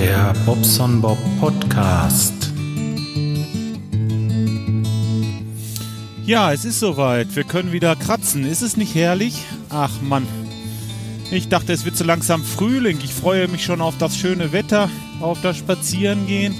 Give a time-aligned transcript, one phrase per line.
[0.00, 2.52] Der Bobson Bob Podcast.
[6.24, 7.34] Ja, es ist soweit.
[7.34, 8.44] Wir können wieder kratzen.
[8.44, 9.42] Ist es nicht herrlich?
[9.70, 10.24] Ach Mann.
[11.32, 12.98] Ich dachte, es wird so langsam Frühling.
[13.02, 14.88] Ich freue mich schon auf das schöne Wetter,
[15.18, 16.54] auf das Spazierengehen.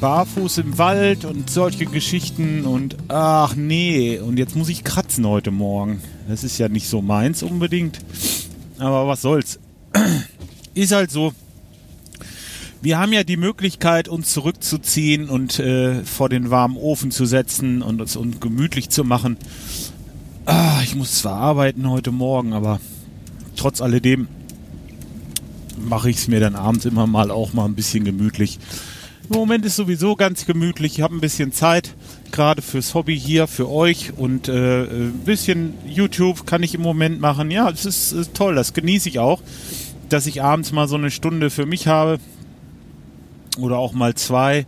[0.00, 5.52] Barfuß im Wald und solche Geschichten und ach nee, und jetzt muss ich kratzen heute
[5.52, 6.02] Morgen.
[6.26, 8.00] Das ist ja nicht so meins unbedingt.
[8.80, 9.60] Aber was soll's.
[10.74, 11.32] Ist halt so.
[12.82, 17.80] Wir haben ja die Möglichkeit, uns zurückzuziehen und äh, vor den warmen Ofen zu setzen
[17.80, 19.36] und uns und gemütlich zu machen.
[20.46, 22.80] Ah, ich muss zwar arbeiten heute Morgen, aber
[23.54, 24.26] trotz alledem
[25.78, 28.58] mache ich es mir dann abends immer mal auch mal ein bisschen gemütlich.
[29.30, 30.94] Im Moment ist sowieso ganz gemütlich.
[30.94, 31.94] Ich habe ein bisschen Zeit,
[32.32, 37.20] gerade fürs Hobby hier, für euch und äh, ein bisschen YouTube kann ich im Moment
[37.20, 37.52] machen.
[37.52, 39.40] Ja, es ist, ist toll, das genieße ich auch,
[40.08, 42.18] dass ich abends mal so eine Stunde für mich habe
[43.58, 44.66] oder auch mal zwei,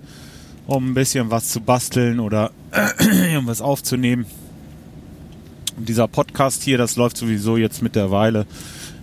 [0.66, 2.50] um ein bisschen was zu basteln oder
[2.98, 4.26] irgendwas aufzunehmen.
[5.76, 8.46] Und dieser Podcast hier, das läuft sowieso jetzt mittlerweile.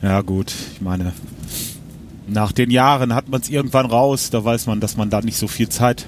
[0.01, 1.13] Ja gut, ich meine,
[2.27, 5.37] nach den Jahren hat man es irgendwann raus, da weiß man, dass man da nicht
[5.37, 6.07] so viel Zeit.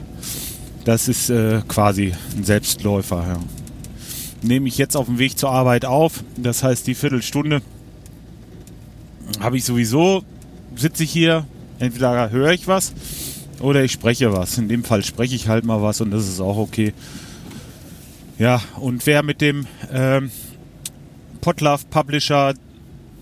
[0.86, 3.26] Das ist äh, quasi ein Selbstläufer.
[3.28, 3.40] Ja.
[4.42, 7.62] Nehme ich jetzt auf dem Weg zur Arbeit auf, das heißt die Viertelstunde
[9.40, 10.24] habe ich sowieso,
[10.76, 11.46] sitze ich hier,
[11.80, 12.94] entweder höre ich was
[13.64, 14.58] oder ich spreche was.
[14.58, 16.94] In dem Fall spreche ich halt mal was und das ist auch okay.
[18.38, 20.32] Ja, und wer mit dem ähm,
[21.40, 22.56] Potlove Publisher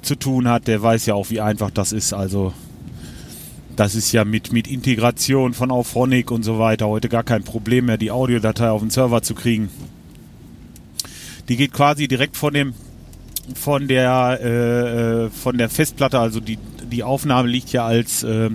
[0.02, 2.14] zu tun hat, der weiß ja auch, wie einfach das ist.
[2.14, 2.54] Also
[3.76, 7.86] das ist ja mit, mit Integration von Auphonic und so weiter heute gar kein Problem
[7.86, 9.70] mehr, die Audiodatei auf den Server zu kriegen.
[11.50, 12.74] Die geht quasi direkt von dem
[13.56, 16.58] von der äh, von der Festplatte, also die,
[16.92, 18.50] die Aufnahme liegt ja als äh,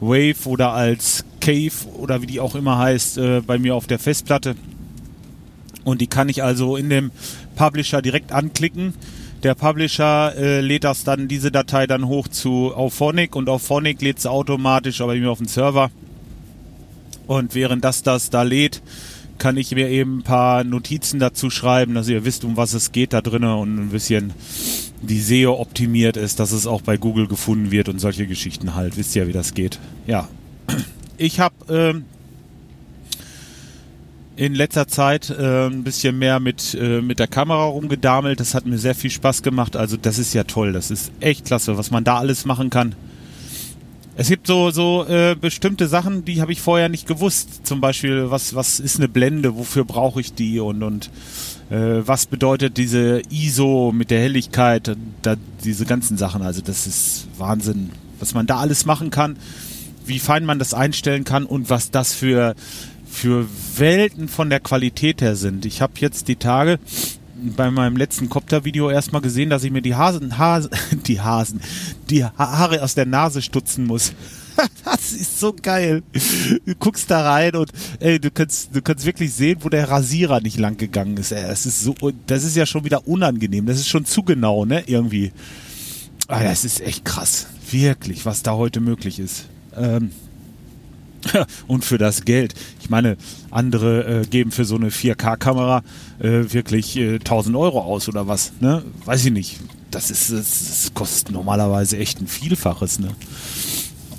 [0.00, 3.98] Wave oder als Cave oder wie die auch immer heißt, äh, bei mir auf der
[3.98, 4.56] Festplatte.
[5.84, 7.10] Und die kann ich also in dem
[7.54, 8.94] Publisher direkt anklicken.
[9.42, 14.18] Der Publisher äh, lädt das dann, diese Datei dann hoch zu Auphonic und Auphonic lädt
[14.18, 15.90] es automatisch aber mir auf den Server.
[17.26, 18.82] Und während das das da lädt,
[19.38, 22.92] kann ich mir eben ein paar Notizen dazu schreiben, dass ihr wisst, um was es
[22.92, 24.32] geht da drinnen und ein bisschen
[25.02, 28.96] die SEO optimiert ist, dass es auch bei Google gefunden wird und solche Geschichten halt.
[28.96, 29.78] Wisst ihr, wie das geht?
[30.06, 30.28] Ja.
[31.18, 32.04] Ich habe ähm,
[34.36, 38.38] in letzter Zeit äh, ein bisschen mehr mit, äh, mit der Kamera rumgedamelt.
[38.38, 39.76] Das hat mir sehr viel Spaß gemacht.
[39.76, 40.74] Also das ist ja toll.
[40.74, 42.94] Das ist echt klasse, was man da alles machen kann.
[44.18, 47.66] Es gibt so, so äh, bestimmte Sachen, die habe ich vorher nicht gewusst.
[47.66, 51.10] Zum Beispiel, was, was ist eine Blende, wofür brauche ich die und, und
[51.68, 55.34] was bedeutet diese ISO mit der Helligkeit, da,
[55.64, 56.42] diese ganzen Sachen.
[56.42, 57.90] Also das ist Wahnsinn,
[58.20, 59.36] was man da alles machen kann,
[60.04, 62.54] wie fein man das einstellen kann und was das für,
[63.08, 63.46] für
[63.76, 65.66] Welten von der Qualität her sind.
[65.66, 66.78] Ich habe jetzt die Tage
[67.56, 70.70] bei meinem letzten Copter-Video erstmal gesehen, dass ich mir die Hasen, Hasen,
[71.06, 71.60] die Hasen,
[72.08, 74.12] die Haare aus der Nase stutzen muss.
[74.84, 76.02] das ist so geil.
[76.64, 80.40] Du guckst da rein und ey, du kannst, du kannst wirklich sehen, wo der Rasierer
[80.40, 81.32] nicht lang gegangen ist.
[81.32, 81.94] Ey, das ist so,
[82.26, 83.66] das ist ja schon wieder unangenehm.
[83.66, 84.84] Das ist schon zu genau, ne?
[84.86, 85.32] Irgendwie.
[86.28, 87.46] Ah, das ist echt krass.
[87.70, 89.46] Wirklich, was da heute möglich ist.
[89.76, 90.10] Ähm,
[91.66, 92.54] und für das Geld.
[92.80, 93.16] Ich meine,
[93.50, 95.82] andere äh, geben für so eine 4K-Kamera
[96.18, 98.52] äh, wirklich äh, 1000 Euro aus oder was.
[98.60, 98.82] Ne?
[99.04, 99.60] Weiß ich nicht.
[99.90, 102.98] Das, ist, das, das kostet normalerweise echt ein Vielfaches.
[102.98, 103.08] Ne?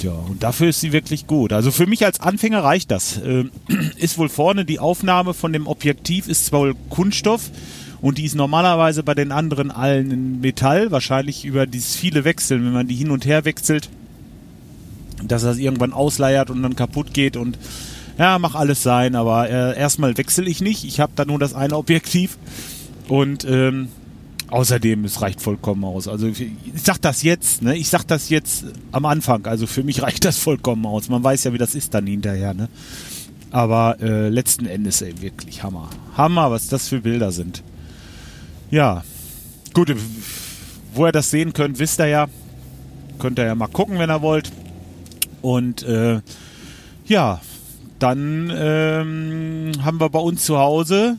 [0.03, 1.53] Ja, und dafür ist sie wirklich gut.
[1.53, 3.19] Also für mich als Anfänger reicht das.
[3.23, 3.51] Ähm,
[3.97, 7.49] ist wohl vorne die Aufnahme von dem Objektiv ist zwar wohl Kunststoff
[8.01, 12.63] und die ist normalerweise bei den anderen allen in Metall, wahrscheinlich über dieses viele Wechseln,
[12.65, 13.89] wenn man die hin und her wechselt
[15.23, 17.57] dass das irgendwann ausleiert und dann kaputt geht und
[18.17, 20.83] ja, mach alles sein, aber äh, erstmal wechsle ich nicht.
[20.83, 22.37] Ich habe da nur das eine Objektiv
[23.07, 23.89] und ähm,
[24.49, 26.07] außerdem, es reicht vollkommen aus.
[26.07, 27.75] Also ich, sag das jetzt, ne?
[27.75, 29.45] Ich sag das jetzt am Anfang.
[29.45, 31.09] Also für mich reicht das vollkommen aus.
[31.09, 32.69] Man weiß ja, wie das ist dann hinterher, ne?
[33.51, 35.89] Aber äh, letzten Endes, ey, wirklich Hammer.
[36.15, 37.63] Hammer, was das für Bilder sind.
[38.71, 39.03] Ja.
[39.73, 39.95] Gut,
[40.93, 42.27] wo ihr das sehen könnt, wisst ihr ja.
[43.19, 44.51] Könnt ihr ja mal gucken, wenn ihr wollt.
[45.41, 46.19] Und äh,
[47.05, 47.39] ja,
[47.99, 51.17] dann ähm, haben wir bei uns zu Hause,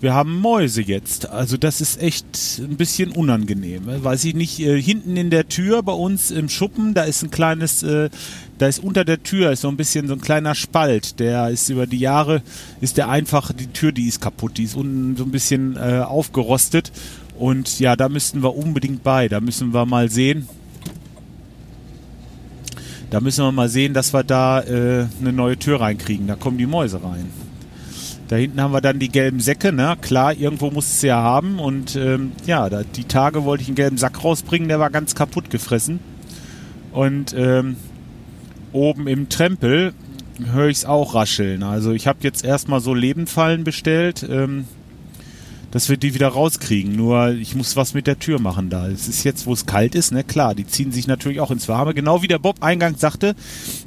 [0.00, 1.28] wir haben Mäuse jetzt.
[1.30, 2.26] Also das ist echt
[2.58, 3.82] ein bisschen unangenehm.
[3.86, 7.30] Weiß ich nicht, äh, hinten in der Tür bei uns im Schuppen, da ist ein
[7.30, 8.10] kleines, äh,
[8.58, 11.18] da ist unter der Tür ist so ein bisschen so ein kleiner Spalt.
[11.18, 12.42] Der ist über die Jahre,
[12.80, 16.00] ist der einfach, die Tür, die ist kaputt, die ist unten so ein bisschen äh,
[16.00, 16.92] aufgerostet.
[17.38, 19.28] Und ja, da müssten wir unbedingt bei.
[19.28, 20.48] Da müssen wir mal sehen,
[23.10, 26.26] Da müssen wir mal sehen, dass wir da äh, eine neue Tür reinkriegen.
[26.26, 27.45] Da kommen die Mäuse rein.
[28.28, 29.96] Da hinten haben wir dann die gelben Säcke, ne?
[30.00, 31.60] Klar, irgendwo muss es ja haben.
[31.60, 35.14] Und ähm, ja, da, die Tage wollte ich einen gelben Sack rausbringen, der war ganz
[35.14, 36.00] kaputt gefressen.
[36.92, 37.76] Und ähm,
[38.72, 39.92] oben im Trempel
[40.52, 41.62] höre ich es auch rascheln.
[41.62, 44.64] Also ich habe jetzt erstmal so Lebenfallen bestellt, ähm,
[45.70, 46.96] dass wir die wieder rauskriegen.
[46.96, 48.88] Nur ich muss was mit der Tür machen da.
[48.88, 50.24] Es ist jetzt, wo es kalt ist, ne?
[50.24, 51.94] Klar, die ziehen sich natürlich auch ins Warme.
[51.94, 53.36] Genau wie der Bob eingangs sagte,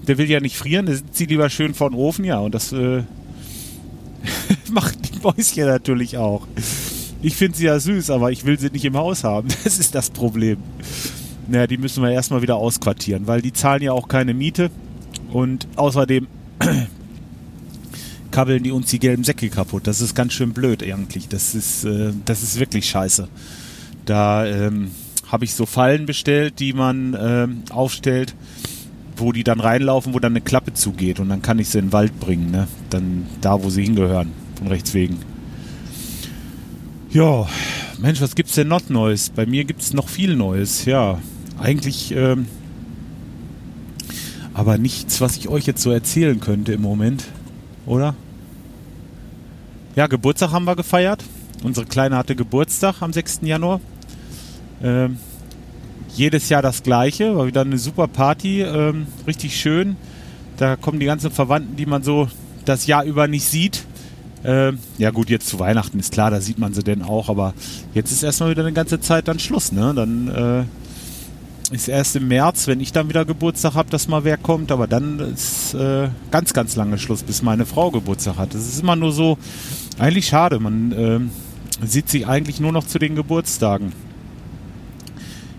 [0.08, 2.24] der will ja nicht frieren, der zieht lieber schön vor den Ofen.
[2.24, 3.04] Ja, und das äh,
[4.74, 6.48] macht die Mäuschen natürlich auch.
[7.22, 9.50] Ich finde sie ja süß, aber ich will sie nicht im Haus haben.
[9.64, 10.58] Das ist das Problem.
[11.48, 14.70] Naja, die müssen wir erstmal wieder ausquartieren, weil die zahlen ja auch keine Miete.
[15.32, 16.28] Und außerdem
[18.32, 19.88] kabbeln die uns die gelben Säcke kaputt.
[19.88, 21.28] Das ist ganz schön blöd eigentlich.
[21.28, 23.28] Das ist, äh, das ist wirklich scheiße.
[24.06, 24.92] Da ähm,
[25.28, 28.36] habe ich so Fallen bestellt, die man ähm, aufstellt,
[29.18, 31.20] wo die dann reinlaufen, wo dann eine Klappe zugeht.
[31.20, 32.52] Und dann kann ich sie in den Wald bringen.
[32.52, 32.68] Ne?
[32.90, 34.32] Dann da, wo sie hingehören.
[34.60, 35.18] Von rechts wegen.
[37.10, 37.48] Ja,
[37.98, 39.32] Mensch, was gibt's denn noch Neues?
[39.32, 40.86] Bei mir gibt es noch viel Neues.
[40.86, 41.20] Ja,
[41.60, 42.12] eigentlich...
[42.16, 42.46] Ähm,
[44.54, 47.24] aber nichts, was ich euch jetzt so erzählen könnte im Moment,
[47.86, 48.14] oder?
[49.96, 51.24] Ja, Geburtstag haben wir gefeiert.
[51.64, 53.40] Unsere Kleine hatte Geburtstag am 6.
[53.44, 53.80] Januar.
[54.84, 55.18] Ähm,
[56.14, 59.96] jedes Jahr das gleiche, war wieder eine super Party, ähm, richtig schön.
[60.58, 62.28] Da kommen die ganzen Verwandten, die man so
[62.66, 63.86] das Jahr über nicht sieht.
[64.44, 67.54] Ähm, ja gut, jetzt zu Weihnachten ist klar, da sieht man sie denn auch, aber
[67.94, 69.94] jetzt ist erstmal wieder eine ganze Zeit dann Schluss, ne?
[69.94, 74.38] Dann äh, ist erst im März, wenn ich dann wieder Geburtstag habe, dass mal wer
[74.38, 74.72] kommt.
[74.72, 78.54] Aber dann ist äh, ganz, ganz lange Schluss, bis meine Frau Geburtstag hat.
[78.54, 79.38] Das ist immer nur so,
[79.98, 80.60] eigentlich schade.
[80.60, 81.20] Man äh,
[81.86, 83.92] sieht sich eigentlich nur noch zu den Geburtstagen.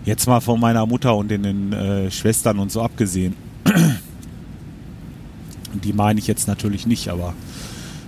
[0.03, 3.35] Jetzt mal von meiner Mutter und den äh, Schwestern und so abgesehen.
[5.73, 7.33] Die meine ich jetzt natürlich nicht, aber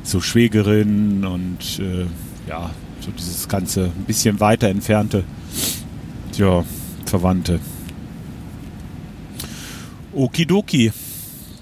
[0.04, 2.06] so Schwägerinnen und äh,
[2.48, 2.70] ja,
[3.00, 5.24] so dieses ganze ein bisschen weiter entfernte,
[6.38, 6.64] ja,
[7.06, 7.60] Verwandte.
[10.14, 10.92] Okidoki.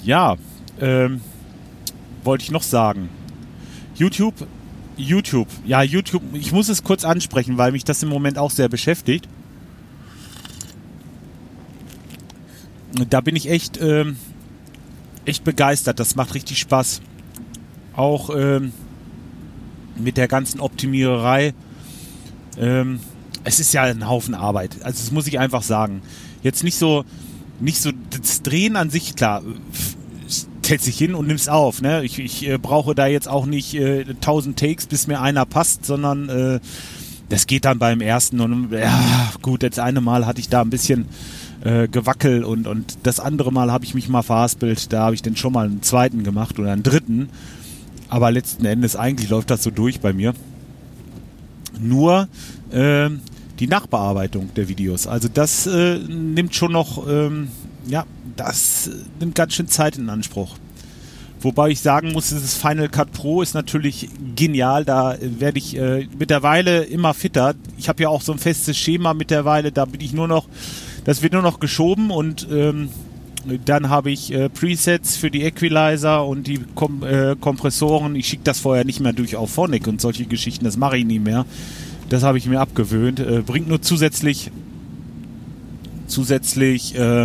[0.04, 0.36] Ja,
[0.80, 1.22] ähm,
[2.24, 3.10] wollte ich noch sagen.
[3.96, 4.48] YouTube,
[4.98, 8.70] YouTube, ja, YouTube, ich muss es kurz ansprechen, weil mich das im Moment auch sehr
[8.70, 9.28] beschäftigt.
[13.10, 14.18] Da bin ich echt, ähm,
[15.26, 16.00] echt begeistert.
[16.00, 17.02] Das macht richtig Spaß.
[17.96, 18.72] Auch ähm,
[19.98, 21.54] mit der ganzen Optimiererei.
[22.58, 23.00] Ähm,
[23.44, 24.78] es ist ja ein Haufen Arbeit.
[24.84, 26.02] Also das muss ich einfach sagen.
[26.44, 27.04] Jetzt nicht so,
[27.60, 29.42] nicht so das Drehen an sich, klar,
[30.64, 31.82] stellt sich hin und nimmst auf.
[31.82, 32.04] Ne?
[32.04, 35.86] Ich, ich äh, brauche da jetzt auch nicht äh, 1000 Takes, bis mir einer passt,
[35.86, 36.60] sondern äh,
[37.30, 40.70] das geht dann beim ersten und ja, gut, das eine Mal hatte ich da ein
[40.70, 41.06] bisschen
[41.64, 45.22] äh, gewackelt und, und das andere Mal habe ich mich mal verhaspelt, da habe ich
[45.22, 47.30] dann schon mal einen zweiten gemacht oder einen dritten.
[48.12, 50.34] Aber letzten Endes eigentlich läuft das so durch bei mir.
[51.80, 52.28] Nur
[52.70, 53.10] äh,
[53.58, 55.08] die Nachbearbeitung der Videos.
[55.08, 57.48] Also das äh, nimmt schon noch, ähm,
[57.88, 58.06] ja,
[58.36, 58.90] das
[59.22, 60.58] nimmt ganz schön Zeit in Anspruch.
[61.40, 64.84] Wobei ich sagen muss, dieses Final Cut Pro ist natürlich genial.
[64.84, 67.56] Da werde ich äh, mittlerweile immer fitter.
[67.78, 69.72] Ich habe ja auch so ein festes Schema mittlerweile.
[69.72, 70.50] Da bin ich nur noch,
[71.06, 72.90] das wird nur noch geschoben und ähm,
[73.66, 78.16] dann habe ich äh, Presets für die Equalizer und die Kom äh, Kompressoren.
[78.16, 80.66] Ich schicke das vorher nicht mehr durch auf Phonic und solche Geschichten.
[80.66, 81.46] Das mache ich nie mehr.
[82.10, 83.20] Das habe ich mir abgewöhnt.
[83.20, 84.52] Äh, bringt nur zusätzlich
[86.08, 87.24] zusätzlich äh,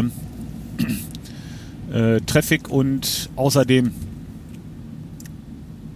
[1.93, 3.93] äh, Traffic und außerdem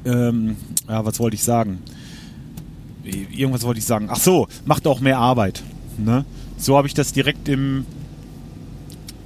[0.04, 0.56] ähm,
[0.88, 1.78] ja, was wollte ich sagen?
[3.04, 4.08] Irgendwas wollte ich sagen.
[4.10, 5.62] Ach so, macht auch mehr Arbeit.
[5.98, 6.24] Ne?
[6.58, 7.86] So habe ich das direkt im,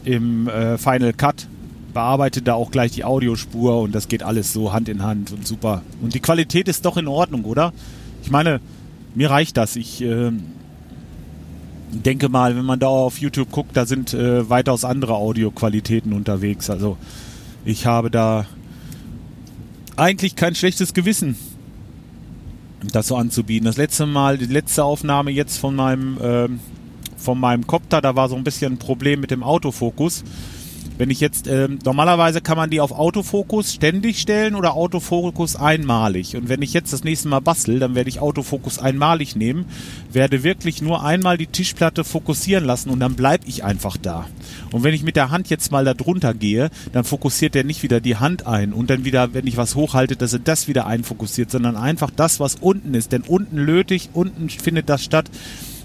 [0.04, 1.46] im äh, Final Cut
[1.92, 5.46] bearbeitet da auch gleich die Audiospur und das geht alles so Hand in Hand und
[5.46, 5.82] super.
[6.02, 7.72] Und die Qualität ist doch in Ordnung, oder?
[8.22, 8.60] Ich meine,
[9.14, 9.76] mir reicht das.
[9.76, 10.32] Ich äh,
[11.92, 16.68] denke mal, wenn man da auf YouTube guckt, da sind äh, weitaus andere Audioqualitäten unterwegs.
[16.68, 16.96] Also
[17.64, 18.46] ich habe da
[19.96, 21.36] eigentlich kein schlechtes Gewissen,
[22.92, 23.66] das so anzubieten.
[23.66, 26.48] Das letzte Mal, die letzte Aufnahme jetzt von meinem äh,
[27.24, 30.22] von meinem Copter, da war so ein bisschen ein Problem mit dem Autofokus.
[30.96, 36.36] Wenn ich jetzt, äh, normalerweise kann man die auf Autofokus ständig stellen oder Autofokus einmalig.
[36.36, 39.64] Und wenn ich jetzt das nächste Mal bastel, dann werde ich Autofokus einmalig nehmen,
[40.12, 44.26] werde wirklich nur einmal die Tischplatte fokussieren lassen und dann bleibe ich einfach da.
[44.70, 47.82] Und wenn ich mit der Hand jetzt mal da drunter gehe, dann fokussiert der nicht
[47.82, 50.86] wieder die Hand ein und dann wieder, wenn ich was hochhalte, dass er das wieder
[50.86, 53.10] einfokussiert, sondern einfach das, was unten ist.
[53.10, 55.28] Denn unten lötig, unten findet das statt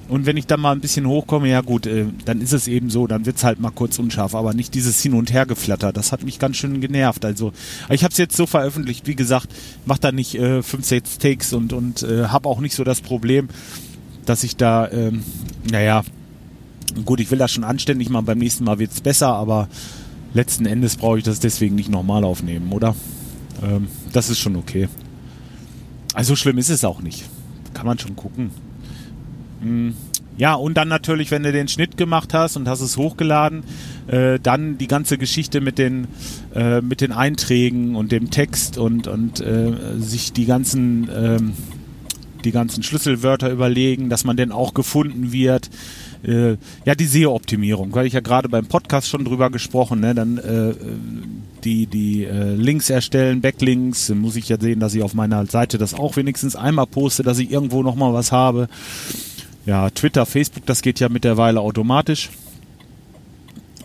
[0.10, 2.90] Und wenn ich dann mal ein bisschen hochkomme, ja gut, äh, dann ist es eben
[2.90, 5.94] so, dann wird es halt mal kurz unscharf, aber nicht dieses Hin- und Hergeflatter.
[5.94, 7.24] Das hat mich ganz schön genervt.
[7.24, 7.54] Also
[7.90, 9.50] ich habe es jetzt so veröffentlicht, wie gesagt,
[9.86, 13.02] mach da nicht äh, fünf, sechs Takes und, und äh, habe auch nicht so das
[13.02, 13.50] Problem,
[14.26, 15.24] dass ich da, ähm,
[15.70, 16.04] naja,
[17.06, 19.70] gut, ich will das schon anständig machen, beim nächsten Mal wird es besser, aber
[20.34, 22.96] letzten Endes brauche ich das deswegen nicht nochmal aufnehmen, oder?
[23.62, 24.90] Ähm, das ist schon okay.
[26.16, 27.26] Also schlimm ist es auch nicht.
[27.76, 28.50] Kann man schon gucken.
[29.62, 29.94] Hm.
[30.40, 33.64] Ja, und dann natürlich, wenn du den Schnitt gemacht hast und hast es hochgeladen,
[34.08, 36.08] äh, dann die ganze Geschichte mit den,
[36.56, 41.54] äh, mit den Einträgen und dem Text und, und äh, sich die ganzen, ähm,
[42.46, 45.70] die ganzen Schlüsselwörter überlegen, dass man denn auch gefunden wird.
[46.24, 50.16] Äh, ja, die SEO-Optimierung, weil ich ja gerade beim Podcast schon drüber gesprochen, ne?
[50.16, 50.74] dann äh,
[51.64, 55.78] die, die äh, Links erstellen, Backlinks, muss ich ja sehen, dass ich auf meiner Seite
[55.78, 58.70] das auch wenigstens einmal poste, dass ich irgendwo nochmal was habe.
[59.70, 62.32] Ja, Twitter, Facebook, das geht ja mittlerweile automatisch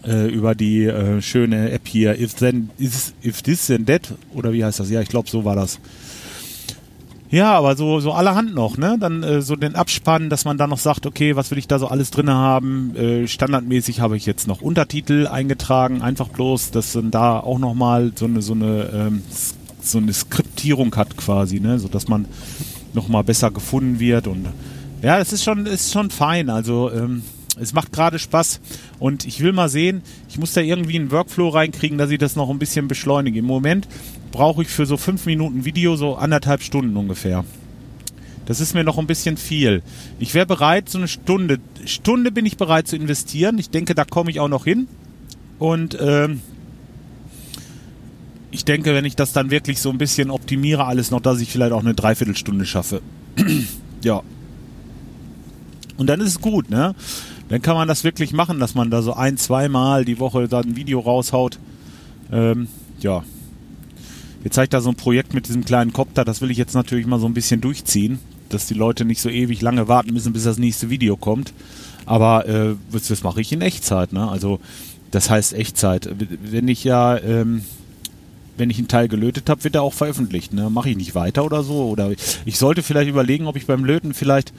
[0.03, 4.55] äh, über die äh, schöne App hier, if, then, if, if this then that, oder
[4.55, 4.89] wie heißt das?
[4.89, 5.79] Ja, ich glaube, so war das.
[7.29, 8.97] Ja, aber so, so allerhand noch, ne?
[8.99, 11.79] Dann äh, so den Abspann, dass man dann noch sagt, okay, was will ich da
[11.79, 12.97] so alles drin haben?
[12.97, 18.11] Äh, standardmäßig habe ich jetzt noch Untertitel eingetragen, einfach bloß, dass dann da auch nochmal
[18.15, 19.23] so eine, so eine, ähm,
[19.83, 21.79] so eine Skriptierung hat quasi, ne?
[21.79, 22.25] So dass man
[22.95, 24.47] nochmal besser gefunden wird und
[25.03, 26.51] ja, es ist schon, ist schon fein.
[26.51, 27.23] Also ähm,
[27.61, 28.61] es macht gerade Spaß
[28.99, 32.37] und ich will mal sehen, ich muss da irgendwie einen Workflow reinkriegen, dass ich das
[32.37, 33.39] noch ein bisschen beschleunige.
[33.39, 33.89] Im Moment
[34.33, 37.45] brauche ich für so fünf Minuten Video so anderthalb Stunden ungefähr.
[38.47, 39.83] Das ist mir noch ein bisschen viel.
[40.19, 43.59] Ich wäre bereit, so eine Stunde, Stunde bin ich bereit zu investieren.
[43.59, 44.87] Ich denke, da komme ich auch noch hin.
[45.59, 46.43] Und ähm,
[48.51, 51.51] ich denke, wenn ich das dann wirklich so ein bisschen optimiere, alles noch, dass ich
[51.51, 53.01] vielleicht auch eine Dreiviertelstunde schaffe.
[54.03, 54.23] ja.
[55.97, 56.95] Und dann ist es gut, ne?
[57.49, 60.65] Dann kann man das wirklich machen, dass man da so ein, zweimal die Woche dann
[60.65, 61.59] ein Video raushaut.
[62.33, 62.69] Ähm,
[63.01, 63.23] ja,
[64.45, 67.07] Jetzt ich da so ein Projekt mit diesem kleinen Copter, das will ich jetzt natürlich
[67.07, 68.19] mal so ein bisschen durchziehen,
[68.51, 71.55] dass die Leute nicht so ewig lange warten müssen, bis das nächste Video kommt.
[72.05, 74.29] Aber äh, das, das mache ich in Echtzeit, ne?
[74.29, 74.61] Also
[75.11, 76.11] das heißt Echtzeit.
[76.43, 77.63] Wenn ich ja, ähm,
[78.57, 80.53] wenn ich einen Teil gelötet habe, wird er auch veröffentlicht.
[80.53, 80.71] Ne?
[80.71, 81.89] Mache ich nicht weiter oder so.
[81.89, 82.13] Oder
[82.45, 84.53] ich sollte vielleicht überlegen, ob ich beim Löten vielleicht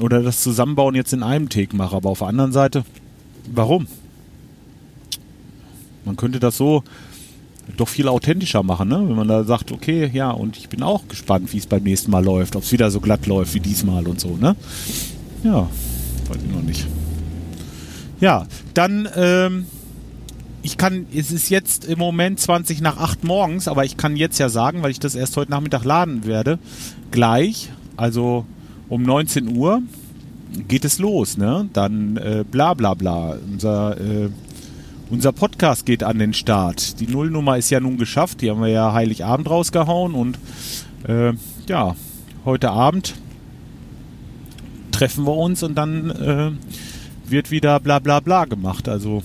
[0.00, 1.96] oder das Zusammenbauen jetzt in einem Take mache.
[1.96, 2.84] Aber auf der anderen Seite,
[3.52, 3.86] warum?
[6.04, 6.82] Man könnte das so
[7.76, 9.02] doch viel authentischer machen, ne?
[9.06, 12.10] Wenn man da sagt, okay, ja, und ich bin auch gespannt, wie es beim nächsten
[12.10, 14.56] Mal läuft, ob es wieder so glatt läuft wie diesmal und so, ne?
[15.44, 15.68] Ja,
[16.28, 16.86] weiß ich noch nicht.
[18.20, 19.66] Ja, dann, ähm,
[20.62, 24.38] ich kann, es ist jetzt im Moment 20 nach 8 morgens, aber ich kann jetzt
[24.38, 26.58] ja sagen, weil ich das erst heute Nachmittag laden werde,
[27.10, 28.44] gleich, also
[28.88, 29.82] um 19 Uhr
[30.68, 31.68] geht es los, ne?
[31.72, 33.36] Dann äh, bla bla bla.
[33.50, 34.30] Unser äh,
[35.10, 37.00] unser Podcast geht an den Start.
[37.00, 38.42] Die Nullnummer ist ja nun geschafft.
[38.42, 40.14] Die haben wir ja Heiligabend rausgehauen.
[40.14, 40.38] Und
[41.08, 41.32] äh,
[41.66, 41.96] ja,
[42.44, 43.14] heute Abend
[44.92, 46.50] treffen wir uns und dann äh,
[47.28, 48.88] wird wieder bla bla bla gemacht.
[48.88, 49.24] Also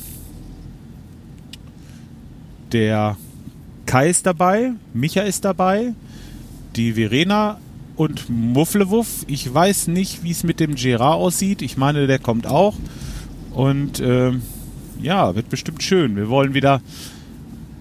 [2.71, 3.17] der
[3.85, 5.93] Kai ist dabei, Micha ist dabei,
[6.75, 7.59] die Verena
[7.95, 9.25] und Mufflewuff.
[9.27, 11.61] Ich weiß nicht, wie es mit dem Gerard aussieht.
[11.61, 12.75] Ich meine, der kommt auch.
[13.53, 14.33] Und äh,
[15.01, 16.15] ja, wird bestimmt schön.
[16.15, 16.81] Wir wollen wieder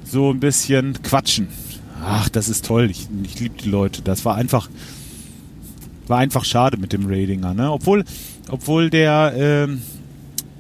[0.05, 1.49] so ein bisschen quatschen.
[2.05, 2.91] Ach, das ist toll.
[2.91, 4.03] Ich, ich liebe die Leute.
[4.03, 4.69] Das war einfach,
[6.07, 7.73] war einfach schade mit dem Ratinger, ne?
[7.73, 8.05] Obwohl,
[8.51, 9.83] obwohl der, ähm,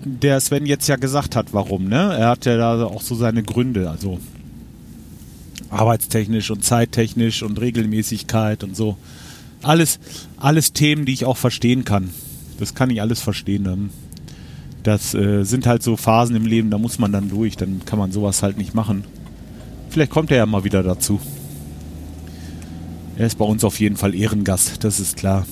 [0.04, 2.16] der Sven jetzt ja gesagt hat, warum, ne?
[2.16, 4.18] Er hat ja da auch so seine Gründe, also
[5.70, 8.96] arbeitstechnisch und zeittechnisch und Regelmäßigkeit und so.
[9.62, 9.99] Alles,
[10.37, 12.11] alles Themen, die ich auch verstehen kann.
[12.58, 13.64] Das kann ich alles verstehen.
[13.64, 13.90] Dann
[14.84, 17.99] das äh, sind halt so Phasen im Leben, da muss man dann durch, dann kann
[17.99, 19.04] man sowas halt nicht machen.
[19.88, 21.20] Vielleicht kommt er ja mal wieder dazu.
[23.16, 25.46] Er ist bei uns auf jeden Fall Ehrengast, das ist klar.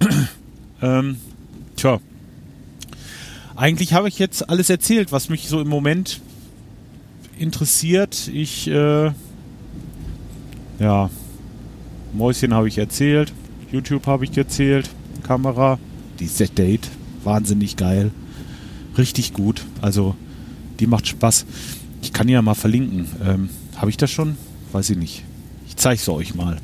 [0.82, 1.16] ähm,
[1.76, 2.00] tja.
[3.60, 6.20] Eigentlich habe ich jetzt alles erzählt, was mich so im Moment
[7.38, 8.28] interessiert.
[8.32, 9.12] Ich, äh,
[10.78, 11.10] ja,
[12.12, 13.32] Mäuschen habe ich erzählt,
[13.70, 14.88] YouTube habe ich erzählt,
[15.22, 15.78] Kamera,
[16.18, 16.88] die Date,
[17.22, 18.10] wahnsinnig geil
[19.00, 19.64] richtig gut.
[19.80, 20.14] Also
[20.78, 21.46] die macht Spaß.
[22.02, 23.08] Ich kann ja mal verlinken.
[23.24, 24.36] Ähm, Habe ich das schon?
[24.72, 25.24] Weiß ich nicht.
[25.66, 26.58] Ich zeige es euch mal.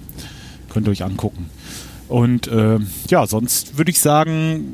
[0.68, 1.46] Könnt ihr euch angucken.
[2.08, 4.64] Und äh, ja, sonst würde ich sagen,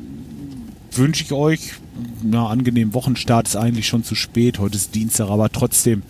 [0.91, 1.73] wünsche ich euch
[2.21, 3.47] einen angenehmen Wochenstart.
[3.47, 4.59] Ist eigentlich schon zu spät.
[4.59, 6.03] Heute ist Dienstag, aber trotzdem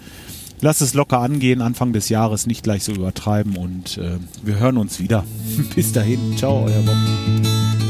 [0.62, 1.62] lasst es locker angehen.
[1.62, 3.58] Anfang des Jahres nicht gleich so übertreiben.
[3.58, 5.24] Und äh, wir hören uns wieder.
[5.76, 6.38] Bis dahin.
[6.38, 7.83] Ciao, euer Bob.